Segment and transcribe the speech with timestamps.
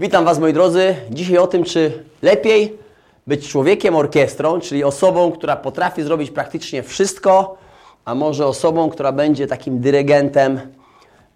[0.00, 0.94] Witam Was moi drodzy.
[1.10, 2.78] Dzisiaj o tym, czy lepiej
[3.26, 7.58] być człowiekiem orkiestrą, czyli osobą, która potrafi zrobić praktycznie wszystko,
[8.04, 10.60] a może osobą, która będzie takim dyrygentem,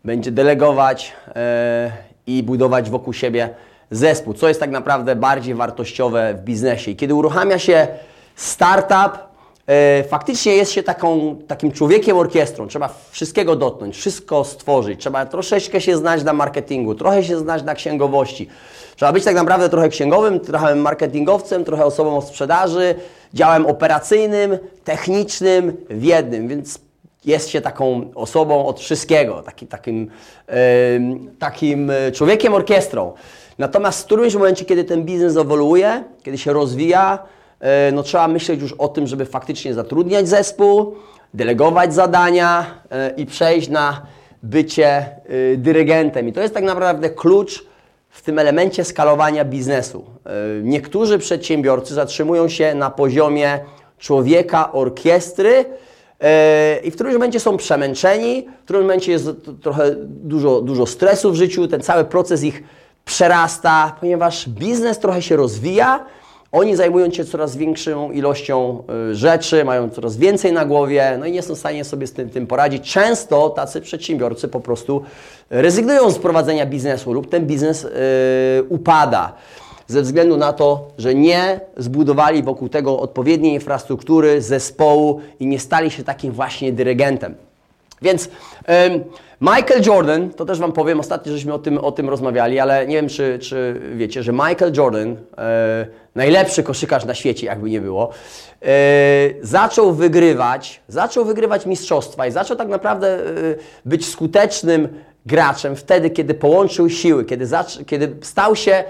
[0.04, 1.92] będzie delegować e,
[2.26, 3.50] i budować wokół siebie
[3.90, 6.90] zespół, co jest tak naprawdę bardziej wartościowe w biznesie.
[6.90, 7.88] I kiedy uruchamia się
[8.36, 9.18] startup,
[10.08, 12.68] faktycznie jest się taką, takim człowiekiem orkiestrą.
[12.68, 15.00] Trzeba wszystkiego dotknąć, wszystko stworzyć.
[15.00, 18.48] Trzeba troszeczkę się znać na marketingu, trochę się znać na księgowości.
[18.96, 22.94] Trzeba być tak naprawdę trochę księgowym, trochę marketingowcem, trochę osobą sprzedaży,
[23.34, 26.78] działem operacyjnym, technicznym w jednym, więc
[27.24, 30.10] jest się taką osobą od wszystkiego, taki, takim,
[30.48, 30.54] yy,
[31.38, 33.12] takim człowiekiem orkiestrą.
[33.58, 37.41] Natomiast w którymś momencie, kiedy ten biznes ewoluuje, kiedy się rozwija, E,
[37.92, 40.94] no trzeba myśleć już o tym, żeby faktycznie zatrudniać zespół,
[41.34, 44.02] delegować zadania e, i przejść na
[44.42, 45.08] bycie e,
[45.56, 46.28] dyrygentem.
[46.28, 47.66] I to jest tak naprawdę klucz
[48.08, 50.04] w tym elemencie skalowania biznesu.
[50.62, 53.60] Niektórzy przedsiębiorcy zatrzymują się na poziomie
[53.98, 55.64] człowieka, orkiestry
[56.84, 59.28] i w którymś momencie są przemęczeni, w którymś momencie jest
[59.62, 62.62] trochę dużo, dużo stresu w życiu, ten cały proces ich
[63.04, 66.04] przerasta, ponieważ biznes trochę się rozwija,
[66.52, 71.32] oni zajmują się coraz większą ilością y, rzeczy, mają coraz więcej na głowie, no i
[71.32, 72.92] nie są w stanie sobie z tym, tym poradzić.
[72.92, 75.02] Często tacy przedsiębiorcy po prostu
[75.50, 77.90] rezygnują z prowadzenia biznesu lub ten biznes yy,
[78.68, 79.32] upada
[79.86, 85.90] ze względu na to, że nie zbudowali wokół tego odpowiedniej infrastruktury, zespołu i nie stali
[85.90, 87.34] się takim właśnie dyrygentem.
[88.02, 88.28] Więc
[89.42, 92.96] Michael Jordan, to też Wam powiem, ostatnio żeśmy o tym, o tym rozmawiali, ale nie
[92.96, 98.10] wiem, czy, czy wiecie, że Michael Jordan, e, najlepszy koszykarz na świecie, jakby nie było,
[98.62, 98.68] e,
[99.40, 103.20] zaczął wygrywać, zaczął wygrywać mistrzostwa i zaczął tak naprawdę e,
[103.84, 104.88] być skutecznym
[105.26, 107.46] graczem wtedy, kiedy połączył siły, kiedy,
[107.86, 108.84] kiedy stał się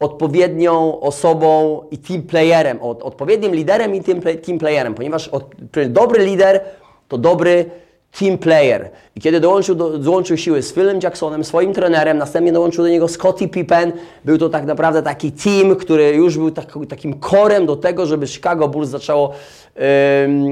[0.00, 5.54] odpowiednią osobą i team playerem, od, odpowiednim liderem i team, team playerem, ponieważ od,
[5.88, 6.60] dobry lider
[7.08, 7.70] to dobry
[8.18, 8.90] team player.
[9.16, 13.08] I kiedy dołączył, do, dołączył siły z Philem Jacksonem, swoim trenerem, następnie dołączył do niego
[13.08, 13.92] Scottie Pippen,
[14.24, 18.26] był to tak naprawdę taki team, który już był tak, takim korem do tego, żeby
[18.26, 19.32] Chicago Bulls zaczęło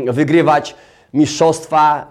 [0.05, 0.75] yy, wygrywać
[1.15, 2.09] mistrzostwa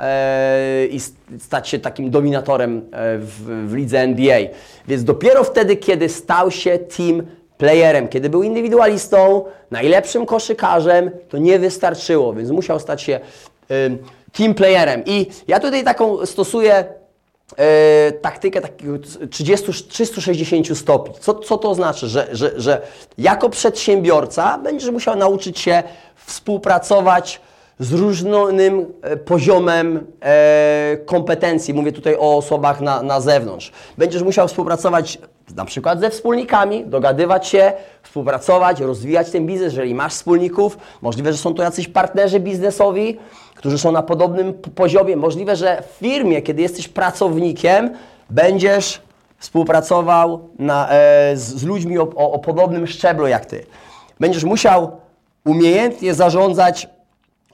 [0.79, 0.99] yy, i
[1.39, 2.81] stać się takim dominatorem yy,
[3.19, 4.39] w, w lidze NBA.
[4.87, 7.23] Więc dopiero wtedy, kiedy stał się team
[7.57, 13.19] playerem, kiedy był indywidualistą, najlepszym koszykarzem, to nie wystarczyło, więc musiał stać się
[14.33, 15.03] team playerem.
[15.05, 16.85] I ja tutaj taką stosuję
[17.57, 18.93] e, taktykę takiego
[19.29, 21.15] 30, 360 stopni.
[21.19, 22.07] Co, co to znaczy?
[22.07, 22.81] Że, że, że
[23.17, 25.83] jako przedsiębiorca będziesz musiał nauczyć się
[26.25, 27.41] współpracować
[27.79, 31.73] z różnym e, poziomem e, kompetencji.
[31.73, 33.71] Mówię tutaj o osobach na, na zewnątrz.
[33.97, 35.19] Będziesz musiał współpracować
[35.55, 37.73] na przykład ze wspólnikami, dogadywać się,
[38.03, 40.77] współpracować, rozwijać ten biznes, jeżeli masz wspólników.
[41.01, 43.17] Możliwe, że są to jacyś partnerzy biznesowi,
[43.55, 45.15] którzy są na podobnym poziomie.
[45.15, 47.93] Możliwe, że w firmie, kiedy jesteś pracownikiem,
[48.29, 49.01] będziesz
[49.37, 53.65] współpracował na, e, z, z, ludźmi o, o, o podobnym szczeblu jak ty.
[54.19, 54.91] Będziesz musiał
[55.45, 56.89] umiejętnie zarządzać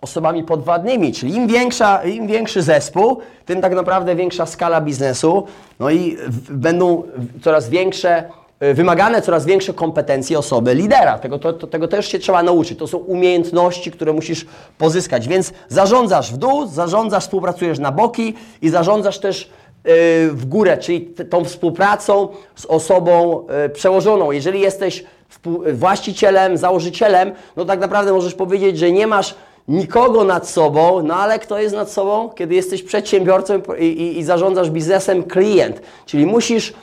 [0.02, 5.44] osobami podwładnymi, czyli im, większa, im większy zespół, tym tak naprawdę większa skala biznesu,
[5.80, 6.18] no i
[6.50, 7.04] będą
[7.42, 8.24] coraz większe,
[8.64, 11.20] y, wymagane coraz większe kompetencje osoby lidera.
[11.20, 12.80] Tego, to, to, tego też się trzeba nauczyć.
[12.80, 14.46] To są umiejętności, które musisz
[14.78, 15.28] pozyskać.
[15.28, 19.50] Więc zarządzasz w dół, zarządzasz, współpracujesz na boki i zarządzasz też y,
[20.32, 24.32] w górę, czyli tą współpracą z osobą y, przełożoną.
[24.32, 25.04] Jeżeli jesteś
[25.74, 29.36] właścicielem, założycielem, no tak naprawdę możesz powiedzieć, że nie masz
[29.70, 32.30] nikogo nad sobą, no ale kto jest nad sobą?
[32.30, 35.82] Kiedy jesteś przedsiębiorcą i, i, i zarządzasz biznesem, klient.
[36.06, 36.74] Czyli musisz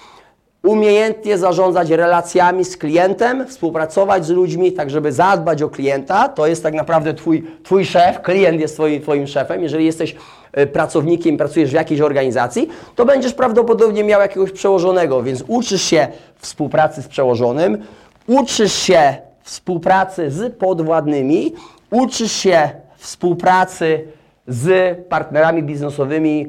[0.62, 6.28] umiejętnie zarządzać relacjami z klientem, współpracować z ludźmi, tak żeby zadbać o klienta.
[6.28, 9.62] To jest tak naprawdę twój, twój szef, klient jest twoim, twoim szefem.
[9.62, 10.16] Jeżeli jesteś
[10.52, 16.08] e, pracownikiem, pracujesz w jakiejś organizacji, to będziesz prawdopodobnie miał jakiegoś przełożonego, więc uczysz się
[16.38, 17.78] współpracy z przełożonym,
[18.26, 21.52] uczysz się współpracy z podwładnymi,
[21.90, 24.04] uczysz się współpracy
[24.46, 26.46] z partnerami biznesowymi,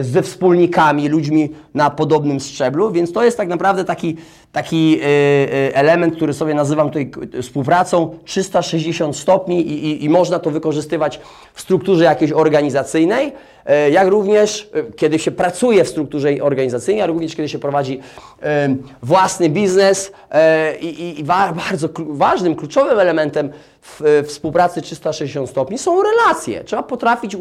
[0.00, 4.16] ze wspólnikami, ludźmi na podobnym szczeblu, więc to jest tak naprawdę taki,
[4.52, 7.10] taki e, e, element, który sobie nazywam tutaj
[7.42, 11.20] współpracą 360 stopni i, i, i można to wykorzystywać
[11.54, 13.32] w strukturze jakiejś organizacyjnej,
[13.90, 18.00] jak również kiedy się pracuje w strukturze organizacyjnej, jak również kiedy się prowadzi
[19.02, 20.12] własny biznes
[20.80, 23.50] i, i bardzo ważnym, kluczowym elementem
[23.82, 26.64] w, współpracy 360 stopni są relacje.
[26.64, 27.36] Trzeba potrafić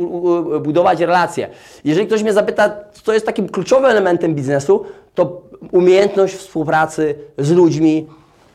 [0.61, 1.49] budować relacje.
[1.83, 2.71] Jeżeli ktoś mnie zapyta,
[3.03, 4.85] co jest takim kluczowym elementem biznesu,
[5.15, 5.41] to
[5.71, 8.07] umiejętność współpracy z ludźmi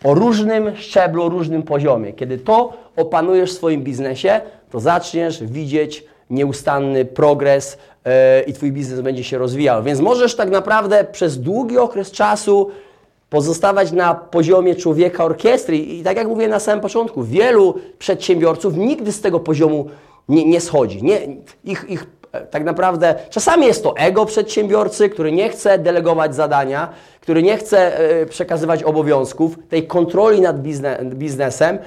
[0.04, 2.12] o różnym szczeblu, o różnym poziomie.
[2.12, 4.40] Kiedy to opanujesz w swoim biznesie,
[4.70, 8.12] to zaczniesz widzieć nieustanny progres yy,
[8.46, 9.82] i Twój biznes będzie się rozwijał.
[9.82, 12.70] Więc możesz tak naprawdę przez długi okres czasu
[13.30, 15.78] pozostawać na poziomie człowieka orkiestry.
[15.78, 19.86] I tak jak mówię na samym początku, wielu przedsiębiorców nigdy z tego poziomu
[20.28, 21.02] nie, nie schodzi.
[21.02, 21.20] Nie,
[21.64, 22.06] ich, ich
[22.50, 26.88] tak naprawdę czasami jest to ego przedsiębiorcy, który nie chce delegować zadania,
[27.20, 30.56] który nie chce e, przekazywać obowiązków, tej kontroli nad
[31.14, 31.78] biznesem.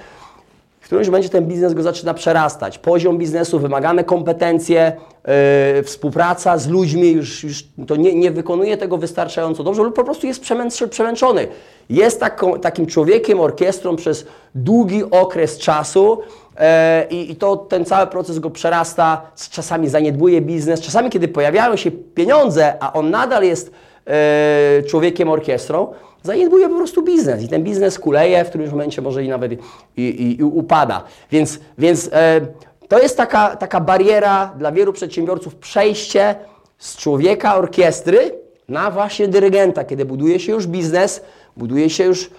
[0.79, 2.77] W którymś momencie ten biznes go zaczyna przerastać.
[2.77, 4.91] Poziom biznesu, wymagane kompetencje,
[5.75, 10.03] yy, współpraca z ludźmi, już, już to nie, nie, wykonuje tego wystarczająco dobrze lub po
[10.03, 10.43] prostu jest
[10.89, 11.47] przemęczony.
[11.89, 16.46] Jest taką, takim człowiekiem, orkiestrą przez długi okres czasu, E,
[17.09, 19.21] I, I, to ten cały proces go przerasta,
[19.51, 23.71] czasami zaniedbuje biznes, czasami kiedy pojawiają się pieniądze, a on nadal jest
[24.05, 25.93] e, człowiekiem orkiestrą,
[26.23, 29.57] zaniedbuje po prostu biznes i ten biznes kuleje, w którymś momencie może i nawet i,
[29.97, 31.03] i, i upada.
[31.31, 32.41] Więc, więc e,
[32.87, 36.35] to jest taka, taka bariera dla wielu przedsiębiorców przejście
[36.77, 38.31] z człowieka orkiestry
[38.69, 41.21] na właśnie dyrygenta, kiedy buduje się już biznes,
[41.57, 42.29] buduje się już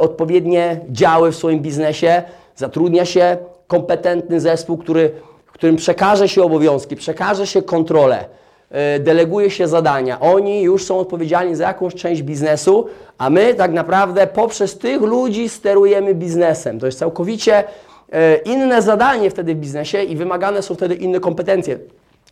[0.00, 2.22] odpowiednie działy w swoim biznesie,
[2.56, 5.10] zatrudnia się kompetentny zespół, który,
[5.46, 8.24] którym przekaże się obowiązki, przekaże się kontrolę,
[8.70, 10.20] e, deleguje się zadania.
[10.20, 12.86] Oni już są odpowiedzialni za jakąś część biznesu,
[13.18, 16.80] a my tak naprawdę poprzez tych ludzi sterujemy biznesem.
[16.80, 17.64] To jest całkowicie
[18.12, 21.78] e, inne zadanie wtedy w biznesie i wymagane są wtedy inne kompetencje.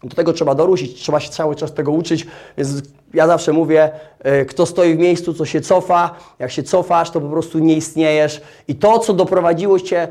[0.05, 2.27] Do tego trzeba doruszyć, trzeba się cały czas tego uczyć,
[2.57, 2.71] więc
[3.15, 7.21] ja zawsze mówię, e, kto stoi w miejscu, co się cofa, jak się cofasz, to
[7.21, 10.09] po prostu nie istniejesz i to, co doprowadziło Cię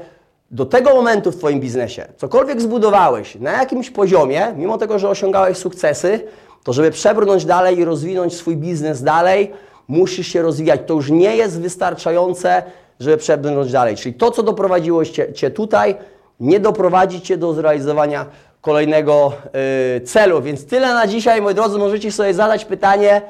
[0.51, 5.57] do tego momentu w Twoim biznesie, cokolwiek zbudowałeś na jakimś poziomie, mimo tego, że osiągałeś
[5.57, 6.19] sukcesy,
[6.63, 9.51] to żeby przebrnąć dalej i rozwinąć swój biznes dalej,
[9.87, 10.81] musisz się rozwijać.
[10.85, 12.63] To już nie jest wystarczające,
[12.99, 13.95] żeby przebrnąć dalej.
[13.95, 15.95] Czyli to, co doprowadziło Cię, cię tutaj,
[16.39, 18.25] nie doprowadzi Cię do zrealizowania
[18.61, 19.33] kolejnego
[19.93, 20.41] yy, celu.
[20.41, 21.77] Więc tyle na dzisiaj, moi drodzy.
[21.77, 23.21] Możecie sobie zadać pytanie,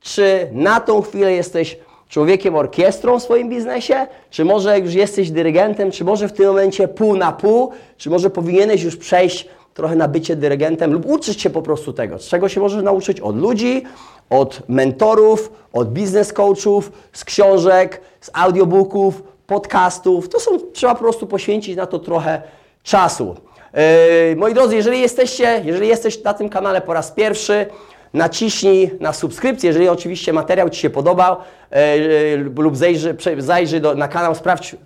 [0.00, 1.78] czy na tą chwilę jesteś
[2.08, 6.88] człowiekiem orkiestrą w swoim biznesie, czy może już jesteś dyrygentem, czy może w tym momencie
[6.88, 11.50] pół na pół, czy może powinieneś już przejść trochę na bycie dyrygentem lub uczyć się
[11.50, 13.82] po prostu tego, z czego się możesz nauczyć od ludzi,
[14.30, 20.28] od mentorów, od biznes coachów, z książek, z audiobooków, podcastów.
[20.28, 22.42] To są, trzeba po prostu poświęcić na to trochę
[22.82, 23.36] czasu.
[24.36, 27.66] Moi drodzy, jeżeli jesteście, jeżeli jesteś na tym kanale po raz pierwszy,
[28.14, 31.36] naciśnij na subskrypcję, jeżeli oczywiście materiał Ci się podobał
[32.56, 34.76] lub zajrzyj, zajrzyj do, na kanał, sprawdź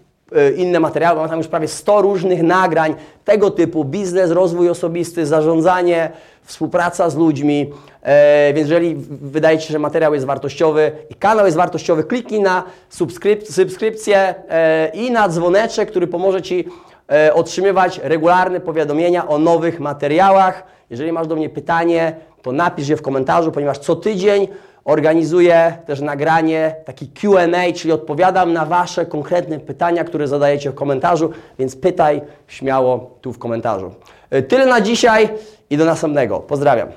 [0.56, 1.20] inne materiały.
[1.20, 2.94] Mam tam już prawie 100 różnych nagrań
[3.24, 6.10] tego typu, biznes, rozwój osobisty, zarządzanie,
[6.42, 7.72] współpraca z ludźmi.
[8.02, 12.40] E, więc jeżeli wydaje Ci się, że materiał jest wartościowy i kanał jest wartościowy, kliknij
[12.40, 16.64] na subskryp subskrypcję e, i na dzwoneczek, który pomoże Ci
[17.10, 20.64] e, otrzymywać regularne powiadomienia o nowych materiałach.
[20.90, 24.48] Jeżeli masz do mnie pytanie, to napisz je w komentarzu, ponieważ co tydzień
[24.84, 31.30] organizuję też nagranie, taki QA, czyli odpowiadam na Wasze konkretne pytania, które zadajecie w komentarzu,
[31.58, 33.94] więc pytaj śmiało tu w komentarzu.
[34.30, 35.28] E, tyle na dzisiaj
[35.70, 36.40] i do następnego.
[36.40, 36.88] Pozdrawiam.